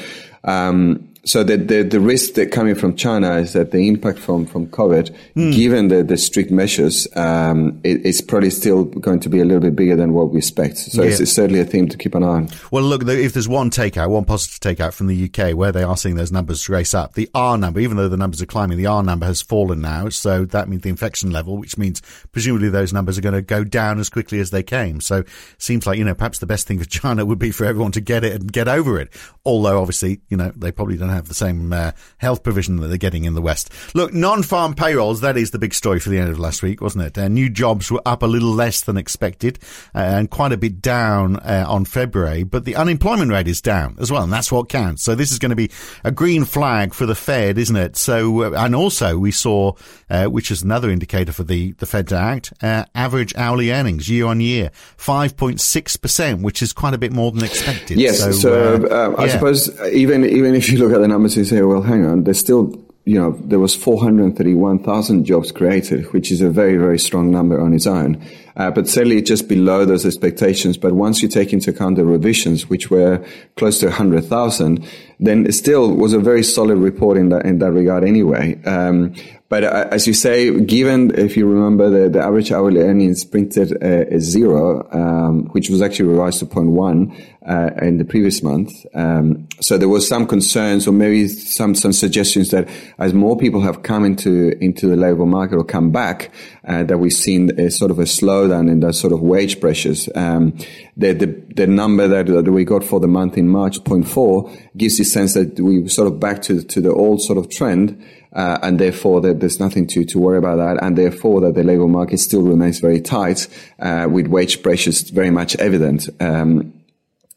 um, 0.44 1.07
so 1.28 1.44
the, 1.44 1.58
the, 1.58 1.82
the 1.82 2.00
risk 2.00 2.34
that 2.34 2.50
coming 2.52 2.74
from 2.74 2.96
China 2.96 3.36
is 3.36 3.52
that 3.52 3.70
the 3.70 3.86
impact 3.86 4.18
from, 4.18 4.46
from 4.46 4.66
COVID, 4.68 5.14
mm. 5.36 5.54
given 5.54 5.88
the, 5.88 6.02
the 6.02 6.16
strict 6.16 6.50
measures, 6.50 7.06
um, 7.16 7.78
it, 7.84 8.06
it's 8.06 8.22
probably 8.22 8.48
still 8.48 8.84
going 8.84 9.20
to 9.20 9.28
be 9.28 9.38
a 9.38 9.44
little 9.44 9.60
bit 9.60 9.76
bigger 9.76 9.94
than 9.94 10.14
what 10.14 10.30
we 10.30 10.38
expect. 10.38 10.78
So 10.78 11.02
yeah. 11.02 11.10
it's, 11.10 11.20
it's, 11.20 11.32
certainly 11.32 11.60
a 11.60 11.66
theme 11.66 11.86
to 11.90 11.98
keep 11.98 12.14
an 12.14 12.22
eye 12.22 12.28
on. 12.28 12.48
Well, 12.70 12.82
look, 12.82 13.06
if 13.06 13.34
there's 13.34 13.46
one 13.46 13.68
takeout, 13.68 14.08
one 14.08 14.24
positive 14.24 14.58
takeout 14.60 14.94
from 14.94 15.08
the 15.08 15.30
UK 15.30 15.54
where 15.54 15.70
they 15.70 15.82
are 15.82 15.98
seeing 15.98 16.14
those 16.14 16.32
numbers 16.32 16.66
race 16.70 16.94
up, 16.94 17.12
the 17.12 17.28
R 17.34 17.58
number, 17.58 17.80
even 17.80 17.98
though 17.98 18.08
the 18.08 18.16
numbers 18.16 18.40
are 18.40 18.46
climbing, 18.46 18.78
the 18.78 18.86
R 18.86 19.02
number 19.02 19.26
has 19.26 19.42
fallen 19.42 19.82
now. 19.82 20.08
So 20.08 20.46
that 20.46 20.66
means 20.66 20.80
the 20.80 20.88
infection 20.88 21.30
level, 21.30 21.58
which 21.58 21.76
means 21.76 22.00
presumably 22.32 22.70
those 22.70 22.94
numbers 22.94 23.18
are 23.18 23.22
going 23.22 23.34
to 23.34 23.42
go 23.42 23.64
down 23.64 23.98
as 23.98 24.08
quickly 24.08 24.40
as 24.40 24.48
they 24.48 24.62
came. 24.62 25.02
So 25.02 25.18
it 25.18 25.28
seems 25.58 25.86
like, 25.86 25.98
you 25.98 26.06
know, 26.06 26.14
perhaps 26.14 26.38
the 26.38 26.46
best 26.46 26.66
thing 26.66 26.78
for 26.78 26.84
China 26.88 27.26
would 27.26 27.38
be 27.38 27.50
for 27.50 27.66
everyone 27.66 27.92
to 27.92 28.00
get 28.00 28.24
it 28.24 28.32
and 28.32 28.50
get 28.50 28.66
over 28.66 28.98
it. 28.98 29.12
Although 29.44 29.78
obviously, 29.78 30.22
you 30.30 30.38
know, 30.38 30.52
they 30.56 30.72
probably 30.72 30.96
don't 30.96 31.10
have 31.10 31.17
have 31.18 31.28
the 31.28 31.34
same 31.34 31.72
uh, 31.72 31.92
health 32.18 32.42
provision 32.42 32.76
that 32.76 32.88
they're 32.88 32.96
getting 32.96 33.24
in 33.24 33.34
the 33.34 33.42
West. 33.42 33.70
Look, 33.94 34.12
non-farm 34.14 34.74
payrolls, 34.74 35.20
that 35.20 35.36
is 35.36 35.50
the 35.50 35.58
big 35.58 35.74
story 35.74 36.00
for 36.00 36.08
the 36.08 36.18
end 36.18 36.30
of 36.30 36.38
last 36.38 36.62
week, 36.62 36.80
wasn't 36.80 37.04
it? 37.04 37.18
Uh, 37.18 37.28
new 37.28 37.48
jobs 37.48 37.90
were 37.90 38.02
up 38.06 38.22
a 38.22 38.26
little 38.26 38.52
less 38.52 38.82
than 38.82 38.96
expected 38.96 39.58
uh, 39.94 39.98
and 39.98 40.30
quite 40.30 40.52
a 40.52 40.56
bit 40.56 40.80
down 40.80 41.36
uh, 41.36 41.64
on 41.68 41.84
February, 41.84 42.42
but 42.44 42.64
the 42.64 42.76
unemployment 42.76 43.30
rate 43.30 43.48
is 43.48 43.60
down 43.60 43.96
as 44.00 44.10
well, 44.10 44.22
and 44.22 44.32
that's 44.32 44.52
what 44.52 44.68
counts. 44.68 45.04
So 45.04 45.14
this 45.14 45.32
is 45.32 45.38
going 45.38 45.50
to 45.50 45.56
be 45.56 45.70
a 46.04 46.10
green 46.10 46.44
flag 46.44 46.94
for 46.94 47.06
the 47.06 47.14
Fed, 47.14 47.58
isn't 47.58 47.76
it? 47.76 47.96
So, 47.96 48.42
uh, 48.42 48.50
and 48.56 48.74
also 48.74 49.18
we 49.18 49.30
saw, 49.30 49.72
uh, 50.08 50.26
which 50.26 50.50
is 50.50 50.62
another 50.62 50.90
indicator 50.90 51.32
for 51.32 51.44
the, 51.44 51.72
the 51.72 51.86
Fed 51.86 52.08
to 52.08 52.16
act, 52.16 52.52
average 52.62 53.34
hourly 53.36 53.72
earnings 53.72 54.08
year 54.08 54.26
on 54.26 54.40
year, 54.40 54.70
5.6%, 54.98 56.42
which 56.42 56.62
is 56.62 56.72
quite 56.72 56.94
a 56.94 56.98
bit 56.98 57.12
more 57.12 57.32
than 57.32 57.44
expected. 57.44 57.98
Yes. 57.98 58.18
So, 58.20 58.32
so 58.32 59.14
I 59.16 59.26
yeah. 59.26 59.32
suppose 59.32 59.68
even, 59.86 60.24
even 60.24 60.54
if 60.54 60.68
you 60.68 60.78
look 60.78 60.92
at 60.92 61.00
the 61.00 61.07
numbers 61.08 61.36
and 61.36 61.46
say, 61.46 61.62
well, 61.62 61.82
hang 61.82 62.04
on, 62.04 62.24
there's 62.24 62.38
still, 62.38 62.74
you 63.04 63.18
know, 63.18 63.32
there 63.44 63.58
was 63.58 63.74
431,000 63.74 65.24
jobs 65.24 65.52
created, 65.52 66.12
which 66.12 66.30
is 66.30 66.40
a 66.40 66.50
very, 66.50 66.76
very 66.76 66.98
strong 66.98 67.30
number 67.30 67.60
on 67.60 67.74
its 67.74 67.86
own. 67.86 68.22
Uh, 68.58 68.70
but 68.70 68.88
certainly 68.88 69.22
just 69.22 69.48
below 69.48 69.84
those 69.84 70.04
expectations. 70.04 70.76
But 70.76 70.92
once 70.92 71.22
you 71.22 71.28
take 71.28 71.52
into 71.52 71.70
account 71.70 71.96
the 71.96 72.04
revisions, 72.04 72.68
which 72.68 72.90
were 72.90 73.24
close 73.56 73.78
to 73.80 73.86
100,000, 73.86 74.84
then 75.20 75.46
it 75.46 75.52
still 75.52 75.94
was 75.94 76.12
a 76.12 76.18
very 76.18 76.42
solid 76.42 76.76
report 76.76 77.16
in 77.16 77.30
that, 77.30 77.46
in 77.46 77.58
that 77.60 77.72
regard 77.72 78.04
anyway. 78.04 78.60
Um, 78.64 79.14
but 79.48 79.64
uh, 79.64 79.88
as 79.90 80.06
you 80.06 80.12
say, 80.12 80.60
given, 80.60 81.18
if 81.18 81.36
you 81.36 81.46
remember, 81.46 81.88
the, 81.88 82.10
the 82.10 82.20
average 82.20 82.52
hourly 82.52 82.82
earnings 82.82 83.24
printed 83.24 83.82
uh, 83.82 84.18
zero, 84.18 84.86
um, 84.92 85.46
which 85.52 85.70
was 85.70 85.80
actually 85.80 86.10
revised 86.10 86.40
to 86.40 86.46
0.1 86.46 87.18
uh, 87.48 87.70
in 87.82 87.96
the 87.96 88.04
previous 88.04 88.42
month. 88.42 88.70
Um, 88.94 89.48
so 89.62 89.78
there 89.78 89.88
was 89.88 90.06
some 90.06 90.26
concerns 90.26 90.86
or 90.86 90.92
maybe 90.92 91.28
some, 91.28 91.74
some 91.74 91.94
suggestions 91.94 92.50
that 92.50 92.68
as 92.98 93.14
more 93.14 93.38
people 93.38 93.62
have 93.62 93.82
come 93.82 94.04
into, 94.04 94.52
into 94.62 94.86
the 94.86 94.96
labor 94.96 95.24
market 95.24 95.56
or 95.56 95.64
come 95.64 95.90
back, 95.92 96.30
uh, 96.66 96.82
that 96.82 96.98
we've 96.98 97.10
seen 97.10 97.58
a 97.58 97.70
sort 97.70 97.90
of 97.90 97.98
a 97.98 98.06
slowdown 98.48 98.70
in 98.70 98.80
the 98.80 98.92
sort 98.92 99.12
of 99.12 99.20
wage 99.20 99.60
pressures. 99.60 100.08
Um, 100.14 100.56
the, 100.96 101.12
the, 101.12 101.26
the 101.54 101.66
number 101.66 102.08
that, 102.08 102.26
that 102.26 102.50
we 102.50 102.64
got 102.64 102.84
for 102.84 103.00
the 103.00 103.08
month 103.08 103.36
in 103.36 103.48
March, 103.48 103.80
0.4, 103.80 104.76
gives 104.76 104.98
the 104.98 105.04
sense 105.04 105.34
that 105.34 105.58
we 105.60 105.88
sort 105.88 106.08
of 106.08 106.20
back 106.20 106.42
to, 106.42 106.62
to 106.62 106.80
the 106.80 106.92
old 106.92 107.22
sort 107.22 107.38
of 107.38 107.50
trend. 107.50 108.02
Uh, 108.30 108.58
and 108.62 108.78
therefore 108.78 109.22
that 109.22 109.40
there's 109.40 109.58
nothing 109.58 109.86
to, 109.86 110.04
to 110.04 110.18
worry 110.18 110.36
about 110.36 110.56
that, 110.56 110.80
and 110.84 110.98
therefore 110.98 111.40
that 111.40 111.54
the 111.54 111.64
labor 111.64 111.88
market 111.88 112.18
still 112.18 112.42
remains 112.42 112.78
very 112.78 113.00
tight, 113.00 113.48
uh, 113.78 114.06
with 114.08 114.26
wage 114.26 114.62
pressures 114.62 115.00
very 115.08 115.30
much 115.30 115.56
evident. 115.56 116.10
Um, 116.20 116.74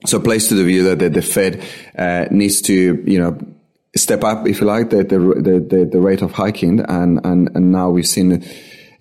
so 0.06 0.20
plays 0.20 0.50
to 0.50 0.56
the 0.56 0.66
view 0.66 0.84
that 0.84 1.00
the, 1.00 1.10
the 1.10 1.22
Fed 1.22 1.64
uh, 1.98 2.26
needs 2.30 2.62
to, 2.64 3.02
you 3.10 3.18
know, 3.18 3.40
step 3.96 4.26
up, 4.26 4.46
if 4.46 4.60
you 4.60 4.68
like, 4.68 4.90
the 4.90 5.04
the 5.04 5.18
the, 5.18 5.90
the 5.90 6.02
rate 6.02 6.22
of 6.22 6.34
hiking, 6.34 6.82
and 6.82 7.22
and 7.24 7.50
and 7.56 7.72
now 7.72 7.90
we've 7.90 8.06
seen 8.06 8.44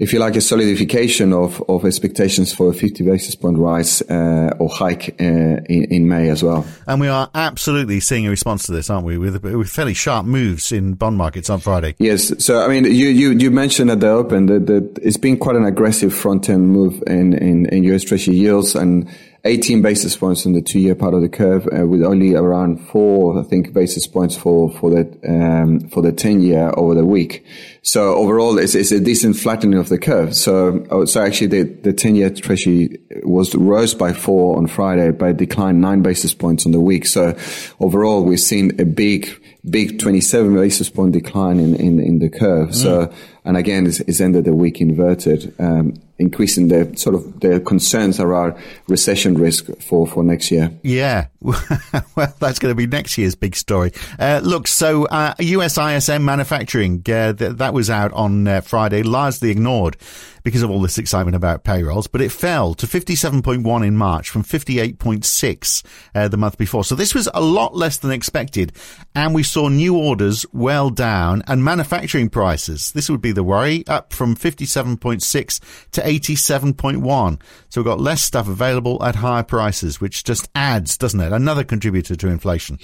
if 0.00 0.14
you 0.14 0.18
like, 0.18 0.34
a 0.34 0.40
solidification 0.40 1.34
of, 1.34 1.62
of 1.68 1.84
expectations 1.84 2.54
for 2.54 2.70
a 2.70 2.74
50 2.74 3.04
basis 3.04 3.34
point 3.34 3.58
rise 3.58 4.00
uh, 4.08 4.56
or 4.58 4.70
hike 4.70 5.14
uh, 5.20 5.24
in, 5.24 5.84
in, 5.90 6.08
May 6.08 6.30
as 6.30 6.42
well. 6.42 6.66
And 6.86 7.02
we 7.02 7.08
are 7.08 7.30
absolutely 7.34 8.00
seeing 8.00 8.26
a 8.26 8.30
response 8.30 8.64
to 8.64 8.72
this, 8.72 8.88
aren't 8.88 9.04
we? 9.04 9.18
With, 9.18 9.44
with 9.44 9.68
fairly 9.68 9.92
sharp 9.92 10.24
moves 10.24 10.72
in 10.72 10.94
bond 10.94 11.18
markets 11.18 11.50
on 11.50 11.60
Friday. 11.60 11.96
Yes. 11.98 12.32
So, 12.42 12.64
I 12.64 12.68
mean, 12.68 12.86
you, 12.86 13.08
you, 13.08 13.32
you 13.32 13.50
mentioned 13.50 13.90
at 13.90 14.00
the 14.00 14.08
open 14.08 14.46
that, 14.46 14.66
that 14.66 14.98
it's 15.02 15.18
been 15.18 15.36
quite 15.36 15.56
an 15.56 15.66
aggressive 15.66 16.14
front 16.14 16.48
end 16.48 16.70
move 16.70 17.02
in, 17.06 17.34
in, 17.34 17.66
in 17.66 17.84
US 17.84 18.02
Treasury 18.02 18.36
yields 18.36 18.74
and 18.74 19.06
18 19.44 19.80
basis 19.80 20.16
points 20.16 20.44
in 20.44 20.52
the 20.52 20.60
two-year 20.60 20.94
part 20.94 21.14
of 21.14 21.22
the 21.22 21.28
curve, 21.28 21.66
uh, 21.66 21.86
with 21.86 22.02
only 22.02 22.34
around 22.34 22.78
four, 22.88 23.38
I 23.38 23.42
think, 23.42 23.72
basis 23.72 24.06
points 24.06 24.36
for 24.36 24.70
for 24.72 24.90
the 24.90 25.18
um, 25.26 25.80
for 25.88 26.02
the 26.02 26.12
10-year 26.12 26.72
over 26.76 26.94
the 26.94 27.06
week. 27.06 27.44
So 27.82 28.14
overall, 28.14 28.58
it's, 28.58 28.74
it's 28.74 28.92
a 28.92 29.00
decent 29.00 29.36
flattening 29.36 29.78
of 29.78 29.88
the 29.88 29.98
curve. 29.98 30.34
So 30.34 30.86
oh, 30.90 31.04
so 31.06 31.22
actually, 31.22 31.46
the 31.46 31.62
the 31.62 31.92
10-year 31.92 32.30
treasury 32.30 32.98
was 33.22 33.54
rose 33.54 33.94
by 33.94 34.12
four 34.12 34.58
on 34.58 34.66
Friday, 34.66 35.10
but 35.10 35.38
declined 35.38 35.80
nine 35.80 36.02
basis 36.02 36.34
points 36.34 36.66
on 36.66 36.72
the 36.72 36.80
week. 36.80 37.06
So 37.06 37.36
overall, 37.80 38.22
we've 38.24 38.40
seen 38.40 38.78
a 38.80 38.84
big 38.84 39.40
big 39.68 39.98
27 39.98 40.54
basis 40.54 40.88
point 40.88 41.12
decline 41.12 41.60
in, 41.60 41.74
in, 41.74 42.00
in 42.00 42.18
the 42.18 42.30
curve. 42.30 42.70
Mm. 42.70 42.74
So, 42.74 43.12
and 43.44 43.56
again, 43.56 43.86
it's, 43.86 44.00
it's 44.00 44.20
ended 44.20 44.44
the 44.44 44.54
week 44.54 44.80
inverted, 44.80 45.54
um, 45.58 45.94
increasing 46.20 46.68
the 46.68 46.94
sort 46.96 47.14
of 47.14 47.40
the 47.40 47.60
concerns 47.60 48.20
around 48.20 48.54
recession 48.88 49.36
risk 49.38 49.66
for, 49.80 50.06
for 50.06 50.22
next 50.22 50.50
year. 50.50 50.70
Yeah. 50.82 51.26
well, 51.40 52.34
that's 52.38 52.58
going 52.58 52.70
to 52.70 52.74
be 52.74 52.86
next 52.86 53.16
year's 53.16 53.34
big 53.34 53.56
story. 53.56 53.92
Uh, 54.18 54.40
look, 54.44 54.68
so 54.68 55.06
uh, 55.06 55.34
US 55.38 55.78
ISM 55.78 56.24
manufacturing, 56.24 57.02
uh, 57.08 57.32
th- 57.32 57.56
that 57.56 57.72
was 57.72 57.88
out 57.88 58.12
on 58.12 58.46
uh, 58.46 58.60
Friday, 58.60 59.02
largely 59.02 59.50
ignored 59.50 59.96
because 60.42 60.62
of 60.62 60.70
all 60.70 60.80
this 60.80 60.98
excitement 60.98 61.36
about 61.36 61.64
payrolls, 61.64 62.06
but 62.06 62.20
it 62.20 62.32
fell 62.32 62.74
to 62.74 62.86
57.1 62.86 63.86
in 63.86 63.96
March 63.96 64.30
from 64.30 64.42
58.6 64.42 65.84
uh, 66.14 66.28
the 66.28 66.36
month 66.36 66.58
before. 66.58 66.84
So 66.84 66.94
this 66.94 67.14
was 67.14 67.28
a 67.34 67.40
lot 67.40 67.74
less 67.74 67.98
than 67.98 68.10
expected. 68.10 68.72
And 69.14 69.34
we 69.34 69.42
saw 69.42 69.68
new 69.68 69.96
orders 69.96 70.46
well 70.52 70.90
down 70.90 71.42
and 71.46 71.64
manufacturing 71.64 72.30
prices. 72.30 72.92
This 72.92 73.10
would 73.10 73.20
be 73.20 73.32
the 73.32 73.44
worry 73.44 73.84
up 73.86 74.12
from 74.12 74.34
57.6 74.36 75.60
to 75.92 76.08
87.1. 76.10 77.40
So 77.68 77.80
we've 77.80 77.86
got 77.86 78.00
less 78.00 78.22
stuff 78.22 78.48
available 78.48 79.02
at 79.04 79.16
higher 79.16 79.42
prices, 79.42 80.00
which 80.00 80.24
just 80.24 80.48
adds, 80.54 80.96
doesn't 80.98 81.20
it? 81.20 81.32
Another 81.32 81.64
contributor 81.64 82.16
to 82.16 82.28
inflation. 82.28 82.78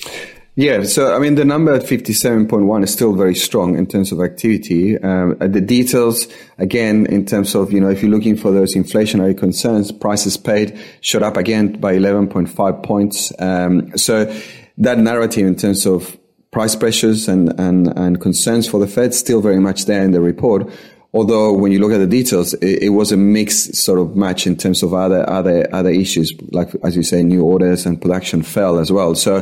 Yeah, 0.58 0.84
so 0.84 1.14
I 1.14 1.18
mean, 1.18 1.34
the 1.34 1.44
number 1.44 1.74
at 1.74 1.82
57.1 1.82 2.82
is 2.82 2.90
still 2.90 3.14
very 3.14 3.34
strong 3.34 3.76
in 3.76 3.86
terms 3.86 4.10
of 4.10 4.20
activity. 4.20 4.96
Um, 4.96 5.36
the 5.38 5.60
details, 5.60 6.26
again, 6.56 7.04
in 7.06 7.26
terms 7.26 7.54
of, 7.54 7.72
you 7.72 7.80
know, 7.80 7.90
if 7.90 8.00
you're 8.00 8.10
looking 8.10 8.38
for 8.38 8.50
those 8.50 8.74
inflationary 8.74 9.36
concerns, 9.36 9.92
prices 9.92 10.38
paid 10.38 10.78
shot 11.02 11.22
up 11.22 11.36
again 11.36 11.78
by 11.78 11.94
11.5 11.94 12.82
points. 12.82 13.32
Um, 13.38 13.96
so 13.98 14.34
that 14.78 14.98
narrative 14.98 15.46
in 15.46 15.56
terms 15.56 15.84
of 15.84 16.16
price 16.52 16.74
pressures 16.74 17.28
and, 17.28 17.52
and, 17.60 17.88
and 17.98 18.18
concerns 18.18 18.66
for 18.66 18.80
the 18.80 18.86
Fed 18.86 19.12
still 19.12 19.42
very 19.42 19.60
much 19.60 19.84
there 19.84 20.02
in 20.02 20.12
the 20.12 20.22
report. 20.22 20.70
Although 21.16 21.54
when 21.54 21.72
you 21.72 21.78
look 21.78 21.92
at 21.92 21.98
the 21.98 22.06
details, 22.06 22.52
it, 22.52 22.82
it, 22.82 22.88
was 22.90 23.10
a 23.10 23.16
mixed 23.16 23.74
sort 23.74 23.98
of 23.98 24.16
match 24.16 24.46
in 24.46 24.54
terms 24.54 24.82
of 24.82 24.92
other 24.92 25.26
other 25.28 25.66
other 25.74 25.88
issues, 25.88 26.30
like 26.52 26.68
as 26.84 26.94
you 26.94 27.02
say, 27.02 27.22
new 27.22 27.42
orders 27.42 27.86
and 27.86 27.98
production 27.98 28.42
fell 28.42 28.78
as 28.78 28.92
well. 28.92 29.14
So 29.14 29.36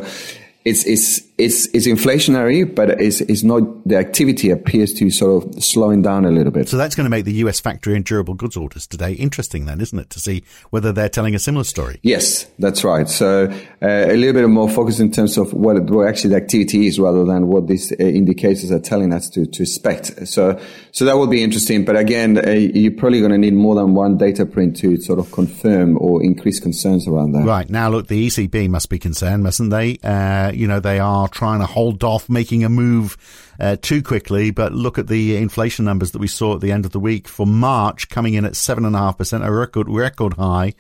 it's 0.65 0.85
it's 0.87 1.21
it's 1.37 1.67
it's 1.75 1.89
inflationary, 1.89 2.73
but 2.73 2.91
it's 3.01 3.21
it's 3.23 3.43
not 3.43 3.63
the 3.87 3.97
activity 3.97 4.51
appears 4.51 4.93
to 4.95 5.11
sort 5.11 5.45
of 5.45 5.65
slowing 5.65 6.01
down 6.01 6.25
a 6.25 6.31
little 6.31 6.53
bit. 6.53 6.69
So 6.69 6.77
that's 6.77 6.95
going 6.95 7.07
to 7.07 7.11
make 7.11 7.25
the 7.25 7.35
US 7.35 7.59
factory 7.59 7.97
and 7.97 8.05
durable 8.05 8.35
goods 8.35 8.57
orders 8.57 8.87
today 8.87 9.15
interesting, 9.15 9.67
then, 9.67 9.81
isn't 9.81 9.99
it, 9.99 10.11
to 10.11 10.21
see 10.21 10.45
whether 10.71 10.93
they're 10.93 11.09
telling 11.09 11.35
a 11.35 11.41
similar 11.41 11.65
story? 11.65 11.99
Yes, 12.03 12.47
that's 12.61 12.85
right. 12.85 13.09
So 13.09 13.47
uh, 13.83 13.87
a 13.87 14.17
little 14.17 14.33
bit 14.33 14.49
more 14.49 14.71
focus 14.71 15.01
in 15.01 15.11
terms 15.11 15.37
of 15.37 15.53
what, 15.53 15.83
what 15.91 16.07
actually 16.07 16.31
the 16.31 16.37
activity 16.37 16.87
is, 16.87 17.01
rather 17.01 17.25
than 17.25 17.49
what 17.49 17.67
these 17.67 17.91
uh, 17.91 17.97
indicators 17.99 18.71
are 18.71 18.81
telling 18.81 19.13
us 19.13 19.29
to 19.31 19.45
to 19.45 19.63
expect. 19.63 20.29
So 20.29 20.61
so 20.93 21.05
that 21.05 21.17
will 21.17 21.27
be 21.27 21.43
interesting. 21.43 21.85
But 21.85 21.97
again, 21.97 22.39
uh, 22.39 22.51
you're 22.53 22.93
probably 22.93 23.19
going 23.19 23.33
to 23.33 23.39
need 23.39 23.55
more 23.55 23.75
than 23.75 23.95
one 23.95 24.19
data 24.19 24.47
print 24.47 24.77
to 24.77 25.01
sort 25.01 25.19
of 25.19 25.33
confirm 25.33 25.99
or 26.01 26.23
increase 26.23 26.61
concerns 26.61 27.09
around 27.09 27.33
that. 27.33 27.45
Right 27.45 27.69
now, 27.69 27.91
look, 27.91 28.07
the 28.07 28.29
ECB 28.29 28.69
must 28.69 28.89
be 28.89 29.01
concerned, 29.01 29.43
mustn't 29.43 29.71
they? 29.71 29.99
Uh, 30.05 30.53
you 30.55 30.69
know, 30.69 30.79
they 30.79 31.01
are 31.01 31.24
trying 31.29 31.61
to 31.61 31.67
hold 31.67 32.05
off 32.05 32.29
making 32.29 32.65
a 32.65 32.69
move 32.69 33.17
uh, 33.59 33.77
too 33.81 34.03
quickly. 34.03 34.51
But 34.51 34.73
look 34.73 34.99
at 34.99 35.09
the 35.09 35.37
inflation 35.37 35.85
numbers 35.85 36.13
that 36.13 36.19
we 36.19 36.29
saw 36.29 36.55
at 36.55 36.61
the 36.61 36.73
end 36.73 36.85
of 36.85 36.93
the 36.93 37.01
week 37.01 37.29
for 37.29 37.47
March, 37.47 38.09
coming 38.09 38.35
in 38.35 38.45
at 38.45 38.57
seven 38.57 38.85
and 38.85 38.97
a 38.97 39.51
record 39.51 39.89
record 39.89 40.35
high. 40.35 40.75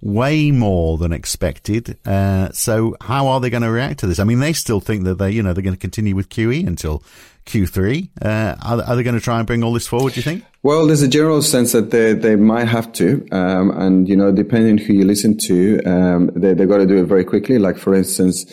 Way 0.00 0.50
more 0.50 0.98
than 0.98 1.14
expected. 1.14 1.96
Uh, 2.04 2.50
so 2.52 2.94
how 3.00 3.26
are 3.28 3.40
they 3.40 3.48
going 3.48 3.62
to 3.62 3.70
react 3.70 4.00
to 4.00 4.06
this? 4.06 4.18
I 4.18 4.24
mean, 4.24 4.38
they 4.38 4.52
still 4.52 4.80
think 4.80 5.04
that 5.04 5.14
they, 5.14 5.30
you 5.30 5.42
know, 5.42 5.54
they're 5.54 5.62
going 5.62 5.74
to 5.74 5.80
continue 5.80 6.14
with 6.14 6.28
QE 6.28 6.66
until 6.66 7.02
Q3. 7.46 8.08
Uh, 8.20 8.56
are, 8.62 8.82
are, 8.82 8.96
they 8.96 9.02
going 9.02 9.14
to 9.14 9.20
try 9.20 9.38
and 9.38 9.46
bring 9.46 9.62
all 9.62 9.72
this 9.72 9.86
forward, 9.86 10.14
do 10.14 10.18
you 10.18 10.22
think? 10.22 10.44
Well, 10.62 10.86
there's 10.86 11.02
a 11.02 11.08
general 11.08 11.42
sense 11.42 11.72
that 11.72 11.90
they, 11.90 12.14
they 12.14 12.36
might 12.36 12.68
have 12.68 12.92
to. 12.94 13.26
Um, 13.32 13.70
and, 13.70 14.08
you 14.08 14.16
know, 14.16 14.32
depending 14.32 14.78
who 14.78 14.94
you 14.94 15.04
listen 15.04 15.36
to, 15.46 15.82
um, 15.84 16.30
they, 16.34 16.54
they've 16.54 16.68
got 16.68 16.78
to 16.78 16.86
do 16.86 16.98
it 16.98 17.04
very 17.04 17.24
quickly. 17.24 17.58
Like, 17.58 17.76
for 17.76 17.94
instance, 17.94 18.44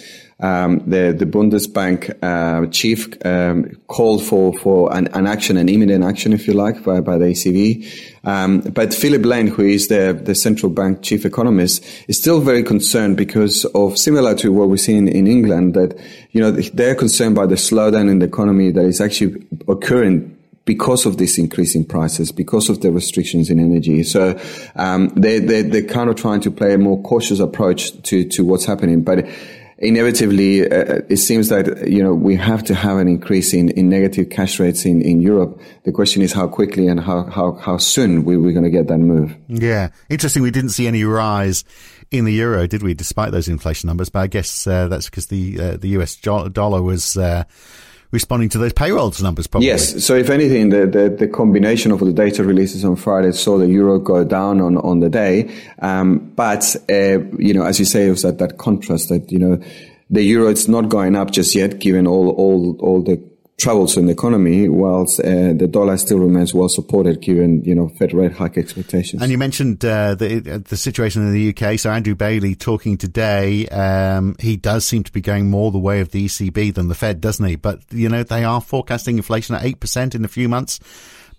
um, 0.41 0.79
the, 0.89 1.13
the 1.17 1.25
Bundesbank 1.25 2.17
uh, 2.23 2.67
chief 2.71 3.07
um, 3.25 3.75
called 3.87 4.23
for, 4.23 4.57
for 4.57 4.95
an, 4.95 5.07
an, 5.13 5.27
action, 5.27 5.57
an 5.57 5.69
imminent 5.69 6.03
action, 6.03 6.33
if 6.33 6.47
you 6.47 6.53
like, 6.53 6.83
by, 6.83 6.99
by 6.99 7.17
the 7.17 7.25
ECB. 7.25 8.09
Um, 8.23 8.61
but 8.61 8.93
Philip 8.93 9.25
Lane, 9.25 9.47
who 9.47 9.63
is 9.63 9.87
the, 9.87 10.19
the 10.21 10.35
central 10.35 10.71
bank 10.71 11.03
chief 11.03 11.25
economist, 11.25 11.83
is 12.07 12.17
still 12.17 12.41
very 12.41 12.63
concerned 12.63 13.17
because 13.17 13.65
of 13.65 13.97
similar 13.97 14.35
to 14.35 14.51
what 14.51 14.69
we 14.69 14.77
see 14.77 14.95
in, 14.95 15.07
in 15.07 15.27
England, 15.27 15.75
that 15.75 15.99
you 16.31 16.41
know 16.41 16.51
they're 16.51 16.95
concerned 16.95 17.35
by 17.35 17.45
the 17.45 17.55
slowdown 17.55 18.09
in 18.09 18.19
the 18.19 18.25
economy 18.25 18.71
that 18.71 18.85
is 18.85 19.01
actually 19.01 19.45
occurring 19.67 20.37
because 20.65 21.05
of 21.05 21.17
this 21.17 21.37
increase 21.37 21.75
in 21.75 21.83
prices, 21.83 22.31
because 22.31 22.69
of 22.69 22.81
the 22.81 22.91
restrictions 22.91 23.49
in 23.49 23.59
energy. 23.59 24.03
So 24.03 24.39
um, 24.75 25.09
they, 25.09 25.39
they, 25.39 25.63
they're 25.63 25.83
kind 25.83 26.09
of 26.09 26.15
trying 26.15 26.41
to 26.41 26.51
play 26.51 26.73
a 26.73 26.77
more 26.77 27.01
cautious 27.01 27.39
approach 27.39 27.99
to, 28.03 28.27
to 28.29 28.45
what's 28.45 28.65
happening. 28.65 29.03
But 29.03 29.27
inevitably, 29.81 30.61
uh, 30.61 31.01
it 31.09 31.17
seems 31.17 31.49
that 31.49 31.89
you 31.89 32.01
know 32.01 32.13
we 32.13 32.35
have 32.35 32.63
to 32.65 32.75
have 32.75 32.97
an 32.97 33.07
increase 33.07 33.53
in, 33.53 33.69
in 33.71 33.89
negative 33.89 34.29
cash 34.29 34.59
rates 34.59 34.85
in, 34.85 35.01
in 35.01 35.21
Europe. 35.21 35.59
The 35.83 35.91
question 35.91 36.21
is 36.21 36.31
how 36.31 36.47
quickly 36.47 36.87
and 36.87 36.99
how 36.99 37.23
how, 37.23 37.53
how 37.53 37.77
soon 37.77 38.23
we, 38.23 38.37
we're 38.37 38.53
going 38.53 38.63
to 38.63 38.69
get 38.69 38.87
that 38.87 38.99
move. 38.99 39.35
Yeah, 39.47 39.89
interesting. 40.09 40.43
We 40.43 40.51
didn't 40.51 40.69
see 40.69 40.87
any 40.87 41.03
rise 41.03 41.63
in 42.11 42.25
the 42.25 42.33
euro, 42.33 42.67
did 42.67 42.83
we? 42.83 42.93
Despite 42.93 43.31
those 43.31 43.47
inflation 43.47 43.87
numbers, 43.87 44.09
but 44.09 44.19
I 44.19 44.27
guess 44.27 44.67
uh, 44.67 44.87
that's 44.87 45.09
because 45.09 45.27
the 45.27 45.59
uh, 45.59 45.77
the 45.77 45.89
US 45.89 46.15
dollar 46.15 46.81
was 46.81 47.17
uh, 47.17 47.43
responding 48.11 48.49
to 48.49 48.57
those 48.57 48.73
payrolls 48.73 49.21
numbers, 49.21 49.47
probably. 49.47 49.67
Yes. 49.67 50.03
So 50.03 50.15
if 50.15 50.29
anything, 50.29 50.69
the, 50.69 50.85
the, 50.85 51.09
the, 51.09 51.27
combination 51.27 51.91
of 51.91 51.99
the 51.99 52.11
data 52.11 52.43
releases 52.43 52.83
on 52.83 52.95
Friday 52.97 53.31
saw 53.31 53.57
the 53.57 53.67
euro 53.67 53.99
go 53.99 54.23
down 54.23 54.61
on, 54.61 54.77
on 54.77 54.99
the 54.99 55.09
day. 55.09 55.53
Um, 55.79 56.19
but, 56.35 56.75
uh, 56.89 57.19
you 57.37 57.53
know, 57.53 57.63
as 57.63 57.79
you 57.79 57.85
say, 57.85 58.07
it 58.07 58.11
was 58.11 58.23
that, 58.23 58.37
that 58.39 58.57
contrast 58.57 59.09
that, 59.09 59.31
you 59.31 59.39
know, 59.39 59.61
the 60.09 60.23
euro, 60.23 60.49
it's 60.49 60.67
not 60.67 60.89
going 60.89 61.15
up 61.15 61.31
just 61.31 61.55
yet, 61.55 61.79
given 61.79 62.05
all, 62.05 62.29
all, 62.31 62.77
all 62.81 63.01
the 63.01 63.30
troubles 63.61 63.95
in 63.95 64.07
the 64.07 64.11
economy, 64.11 64.67
whilst 64.67 65.19
uh, 65.19 65.53
the 65.53 65.67
dollar 65.69 65.95
still 65.97 66.17
remains 66.17 66.53
well 66.53 66.67
supported 66.67 67.21
given 67.21 67.63
you 67.63 67.75
know 67.75 67.89
Fed 67.89 68.13
rate 68.13 68.33
hike 68.33 68.57
expectations. 68.57 69.21
And 69.21 69.31
you 69.31 69.37
mentioned 69.37 69.85
uh, 69.85 70.15
the 70.15 70.39
the 70.39 70.77
situation 70.77 71.21
in 71.21 71.33
the 71.33 71.49
UK. 71.55 71.79
So 71.79 71.91
Andrew 71.91 72.15
Bailey 72.15 72.55
talking 72.55 72.97
today, 72.97 73.67
um, 73.67 74.35
he 74.39 74.57
does 74.57 74.85
seem 74.85 75.03
to 75.03 75.11
be 75.11 75.21
going 75.21 75.49
more 75.49 75.71
the 75.71 75.79
way 75.79 76.01
of 76.01 76.11
the 76.11 76.25
ECB 76.25 76.73
than 76.73 76.87
the 76.87 76.95
Fed, 76.95 77.21
doesn't 77.21 77.45
he? 77.45 77.55
But 77.55 77.81
you 77.91 78.09
know 78.09 78.23
they 78.23 78.43
are 78.43 78.59
forecasting 78.59 79.17
inflation 79.17 79.55
at 79.55 79.63
eight 79.63 79.79
percent 79.79 80.15
in 80.15 80.25
a 80.25 80.29
few 80.29 80.49
months 80.49 80.79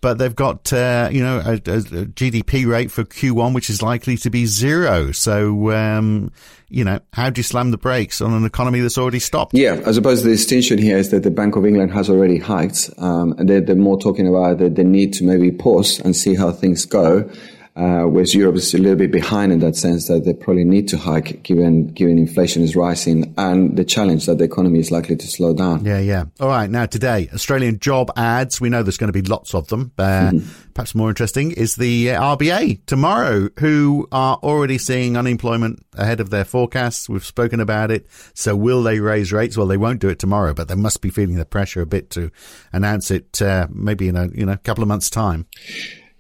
but 0.03 0.19
they've 0.19 0.37
got 0.37 0.71
uh, 0.75 1.09
you 1.11 1.23
know 1.23 1.39
a, 1.39 1.55
a, 1.55 1.59
GDP 1.59 2.67
rate 2.67 2.91
for 2.91 3.05
Q1 3.05 3.55
which 3.55 3.71
is 3.71 3.81
likely 3.81 4.19
to 4.19 4.29
be 4.29 4.45
zero. 4.45 5.13
So 5.13 5.71
um, 5.71 6.31
you 6.69 6.85
know, 6.85 7.01
how 7.15 7.31
do 7.31 7.39
you 7.39 7.43
slam 7.43 7.71
the 7.71 7.79
brakes 7.79 8.21
on 8.21 8.35
an 8.35 8.45
economy 8.45 8.81
that's 8.81 8.99
already 8.99 9.21
stopped? 9.21 9.55
Yeah, 9.55 9.81
I 9.87 9.93
suppose 9.93 10.23
the 10.23 10.31
distinction 10.31 10.77
here 10.77 10.99
is 10.99 11.11
that 11.11 11.23
the 11.23 11.31
Bank 11.31 11.57
of 11.57 11.65
England 11.65 11.93
has 11.93 12.11
already 12.11 12.39
hiked, 12.39 12.91
um, 12.99 13.33
and 13.39 13.49
they're, 13.49 13.61
they're, 13.61 13.77
more 13.77 13.99
talking 13.99 14.27
about 14.27 14.59
the, 14.59 14.69
the 14.69 14.85
need 14.85 15.13
to 15.15 15.25
maybe 15.25 15.51
pause 15.51 15.99
and 16.01 16.15
see 16.15 16.35
how 16.35 16.53
things 16.53 16.85
go 16.85 17.31
uh, 17.75 18.02
whereas 18.02 18.35
Europe 18.35 18.57
is 18.57 18.75
a 18.75 18.79
little 18.79 18.99
bit 18.99 19.11
behind 19.11 19.50
in 19.50 19.61
that 19.61 19.75
sense 19.76 20.07
that 20.09 20.26
they 20.26 20.35
probably 20.35 20.64
need 20.64 20.88
to 20.88 20.99
hike 20.99 21.43
given 21.43 21.87
given 21.87 22.19
inflation 22.19 22.62
is 22.62 22.76
rising 22.76 23.33
and 23.38 23.79
the 23.79 23.85
challenge 23.85 24.26
that 24.26 24.37
the 24.37 24.45
economy 24.45 24.79
is 24.79 24.91
likely 24.91 25.17
to 25.17 25.26
slow 25.26 25.55
down. 25.55 25.83
Yeah, 25.83 25.99
yeah. 25.99 26.25
All 26.38 26.49
right. 26.49 26.69
Now 26.69 26.85
today, 26.85 27.31
Australian 27.33 27.79
job 27.79 28.11
ads. 28.14 28.61
We 28.61 28.69
know 28.69 28.83
there's 28.83 28.99
going 28.99 29.12
to 29.12 29.23
be 29.23 29.26
lots 29.26 29.55
of 29.55 29.69
them. 29.69 29.91
Uh, 29.97 30.02
mm-hmm. 30.02 30.73
Perhaps 30.75 30.95
more 30.95 31.09
interesting 31.09 31.52
is 31.52 31.76
the 31.76 32.12
uh, 32.12 32.37
RBA 32.37 32.85
tomorrow, 32.85 33.49
who 33.59 34.07
are 34.12 34.37
already 34.43 34.76
seeing 34.76 35.17
unemployment 35.17 35.85
ahead 35.95 36.21
of 36.21 36.29
their 36.29 36.45
forecasts. 36.45 37.09
We've 37.09 37.25
spoken 37.25 37.59
about 37.59 37.91
it. 37.91 38.07
So 38.35 38.55
will 38.55 38.83
they 38.83 39.00
raise 39.00 39.33
rates? 39.33 39.57
Well, 39.57 39.67
they 39.67 39.79
won't 39.79 40.00
do 40.00 40.09
it 40.11 40.19
tomorrow, 40.19 40.52
but 40.52 40.69
they 40.69 40.75
must 40.75 41.00
be 41.00 41.09
feeling 41.09 41.37
the 41.37 41.47
pressure 41.47 41.81
a 41.81 41.87
bit 41.87 42.11
to 42.11 42.31
announce 42.71 43.11
it 43.11 43.41
uh, 43.41 43.67
maybe 43.71 44.09
in 44.09 44.17
a 44.17 44.29
you 44.29 44.45
know 44.45 44.59
couple 44.59 44.83
of 44.83 44.88
months' 44.88 45.09
time. 45.09 45.47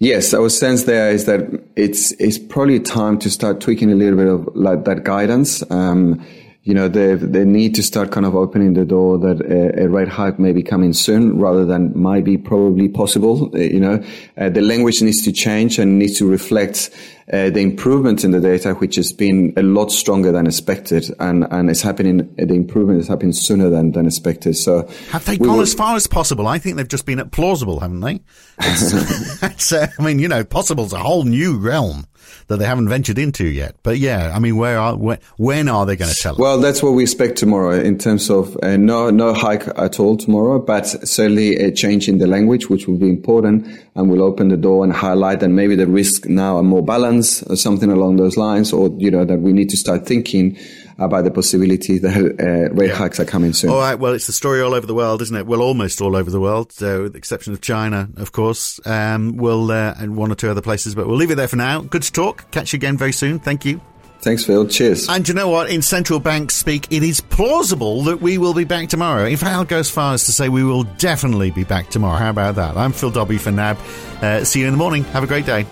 Yes, 0.02 0.34
our 0.34 0.48
sense 0.48 0.82
there 0.82 1.12
is 1.12 1.26
that 1.26 1.42
it's 1.76 2.10
it's 2.18 2.36
probably 2.36 2.80
time 2.80 3.20
to 3.20 3.30
start 3.30 3.60
tweaking 3.60 3.92
a 3.92 3.94
little 3.94 4.16
bit 4.16 4.26
of 4.26 4.48
like 4.56 4.84
that 4.84 5.04
guidance. 5.04 5.62
Um, 5.70 6.26
you 6.64 6.74
know, 6.74 6.88
they 6.88 7.14
they 7.14 7.44
need 7.44 7.76
to 7.76 7.84
start 7.84 8.10
kind 8.10 8.26
of 8.26 8.34
opening 8.34 8.74
the 8.74 8.84
door 8.84 9.16
that 9.18 9.40
a, 9.42 9.84
a 9.84 9.88
rate 9.88 10.08
hike 10.08 10.40
may 10.40 10.50
be 10.50 10.64
coming 10.64 10.92
soon, 10.92 11.38
rather 11.38 11.64
than 11.64 11.96
might 11.96 12.24
be 12.24 12.36
probably 12.36 12.88
possible. 12.88 13.48
Uh, 13.54 13.58
you 13.58 13.78
know, 13.78 14.02
uh, 14.36 14.48
the 14.48 14.60
language 14.60 15.02
needs 15.02 15.22
to 15.22 15.30
change 15.30 15.78
and 15.78 16.00
needs 16.00 16.18
to 16.18 16.28
reflect 16.28 16.90
uh, 17.30 17.50
the 17.50 17.60
improvement 17.60 18.24
in 18.24 18.30
the 18.30 18.40
data, 18.40 18.74
which 18.74 18.96
has 18.96 19.12
been 19.12 19.52
a 19.56 19.62
lot 19.62 19.92
stronger 19.92 20.32
than 20.32 20.46
expected, 20.46 21.14
and 21.20 21.46
and 21.50 21.70
it's 21.70 21.82
happening. 21.82 22.34
The 22.36 22.54
improvement 22.54 23.00
is 23.00 23.08
happening 23.08 23.32
sooner 23.32 23.70
than 23.70 23.92
than 23.92 24.06
expected. 24.06 24.56
So 24.56 24.88
have 25.10 25.24
they 25.24 25.38
gone 25.38 25.56
will, 25.56 25.60
as 25.60 25.74
far 25.74 25.96
as 25.96 26.06
possible? 26.06 26.46
I 26.46 26.58
think 26.58 26.76
they've 26.76 26.88
just 26.88 27.06
been 27.06 27.20
at 27.20 27.30
plausible, 27.30 27.80
haven't 27.80 28.00
they? 28.00 28.20
It's, 28.58 29.42
it's, 29.42 29.72
uh, 29.72 29.86
I 29.98 30.02
mean, 30.02 30.18
you 30.18 30.28
know, 30.28 30.44
possible 30.44 30.84
is 30.84 30.92
a 30.92 30.98
whole 30.98 31.24
new 31.24 31.58
realm 31.58 32.06
that 32.48 32.58
they 32.58 32.64
haven't 32.64 32.88
ventured 32.88 33.18
into 33.18 33.46
yet. 33.46 33.76
But 33.82 33.98
yeah, 33.98 34.32
I 34.34 34.38
mean, 34.38 34.56
where 34.56 34.78
are 34.78 34.96
where, 34.96 35.18
when 35.36 35.68
are 35.68 35.86
they 35.86 35.96
going 35.96 36.12
to 36.12 36.16
tell 36.16 36.34
us? 36.34 36.38
Well, 36.38 36.58
that's 36.58 36.82
what 36.82 36.92
we 36.92 37.02
expect 37.02 37.36
tomorrow 37.36 37.78
in 37.78 37.98
terms 37.98 38.30
of 38.30 38.56
uh, 38.62 38.76
no 38.76 39.10
no 39.10 39.32
hike 39.32 39.66
at 39.76 40.00
all 40.00 40.16
tomorrow, 40.16 40.58
but 40.58 40.86
certainly 40.86 41.56
a 41.56 41.70
change 41.70 42.08
in 42.08 42.18
the 42.18 42.26
language, 42.26 42.68
which 42.68 42.86
will 42.86 42.98
be 42.98 43.08
important 43.08 43.66
and 43.94 44.10
will 44.10 44.22
open 44.22 44.48
the 44.48 44.56
door 44.56 44.84
and 44.84 44.92
highlight 44.92 45.42
and 45.42 45.54
maybe 45.54 45.76
the 45.76 45.86
risk 45.86 46.26
now 46.26 46.56
are 46.56 46.62
more 46.62 46.82
balanced 46.82 47.12
or 47.42 47.56
something 47.56 47.90
along 47.90 48.16
those 48.16 48.36
lines, 48.36 48.72
or 48.72 48.90
you 48.98 49.10
know 49.10 49.24
that 49.24 49.40
we 49.40 49.52
need 49.52 49.70
to 49.70 49.76
start 49.76 50.06
thinking 50.06 50.58
about 50.98 51.24
the 51.24 51.30
possibility 51.30 51.98
that 51.98 52.14
uh, 52.16 52.74
rate 52.74 52.88
yeah. 52.90 52.94
hikes 52.94 53.18
are 53.18 53.24
coming 53.24 53.52
soon. 53.52 53.70
All 53.70 53.78
right. 53.78 53.94
Well, 53.94 54.12
it's 54.12 54.26
the 54.26 54.32
story 54.32 54.60
all 54.60 54.74
over 54.74 54.86
the 54.86 54.94
world, 54.94 55.22
isn't 55.22 55.36
it? 55.36 55.46
Well, 55.46 55.62
almost 55.62 56.00
all 56.00 56.16
over 56.16 56.30
the 56.30 56.40
world, 56.40 56.72
so 56.72 57.04
with 57.04 57.12
the 57.12 57.18
exception 57.18 57.52
of 57.52 57.60
China, 57.60 58.08
of 58.16 58.32
course. 58.32 58.80
Um, 58.86 59.36
we'll 59.36 59.70
uh, 59.70 59.94
and 59.98 60.16
one 60.16 60.30
or 60.30 60.34
two 60.34 60.50
other 60.50 60.62
places, 60.62 60.94
but 60.94 61.06
we'll 61.06 61.16
leave 61.16 61.30
it 61.30 61.36
there 61.36 61.48
for 61.48 61.56
now. 61.56 61.80
Good 61.80 62.02
to 62.02 62.12
talk. 62.12 62.50
Catch 62.50 62.72
you 62.72 62.76
again 62.78 62.96
very 62.96 63.12
soon. 63.12 63.38
Thank 63.38 63.64
you. 63.64 63.80
Thanks, 64.22 64.44
Phil. 64.44 64.68
Cheers. 64.68 65.08
And 65.08 65.26
you 65.26 65.34
know 65.34 65.48
what? 65.48 65.68
In 65.68 65.82
central 65.82 66.20
bank 66.20 66.52
speak, 66.52 66.86
it 66.92 67.02
is 67.02 67.20
plausible 67.20 68.04
that 68.04 68.22
we 68.22 68.38
will 68.38 68.54
be 68.54 68.62
back 68.62 68.88
tomorrow. 68.88 69.24
In 69.26 69.36
fact, 69.36 69.52
I'll 69.52 69.64
go 69.64 69.78
as 69.78 69.90
far 69.90 70.14
as 70.14 70.24
to 70.26 70.32
say 70.32 70.48
we 70.48 70.62
will 70.62 70.84
definitely 70.84 71.50
be 71.50 71.64
back 71.64 71.90
tomorrow. 71.90 72.18
How 72.18 72.30
about 72.30 72.54
that? 72.54 72.76
I'm 72.76 72.92
Phil 72.92 73.10
Dobbie 73.10 73.38
for 73.38 73.50
NAB. 73.50 73.78
Uh, 74.22 74.44
see 74.44 74.60
you 74.60 74.66
in 74.66 74.72
the 74.72 74.78
morning. 74.78 75.02
Have 75.04 75.24
a 75.24 75.26
great 75.26 75.44
day. 75.44 75.66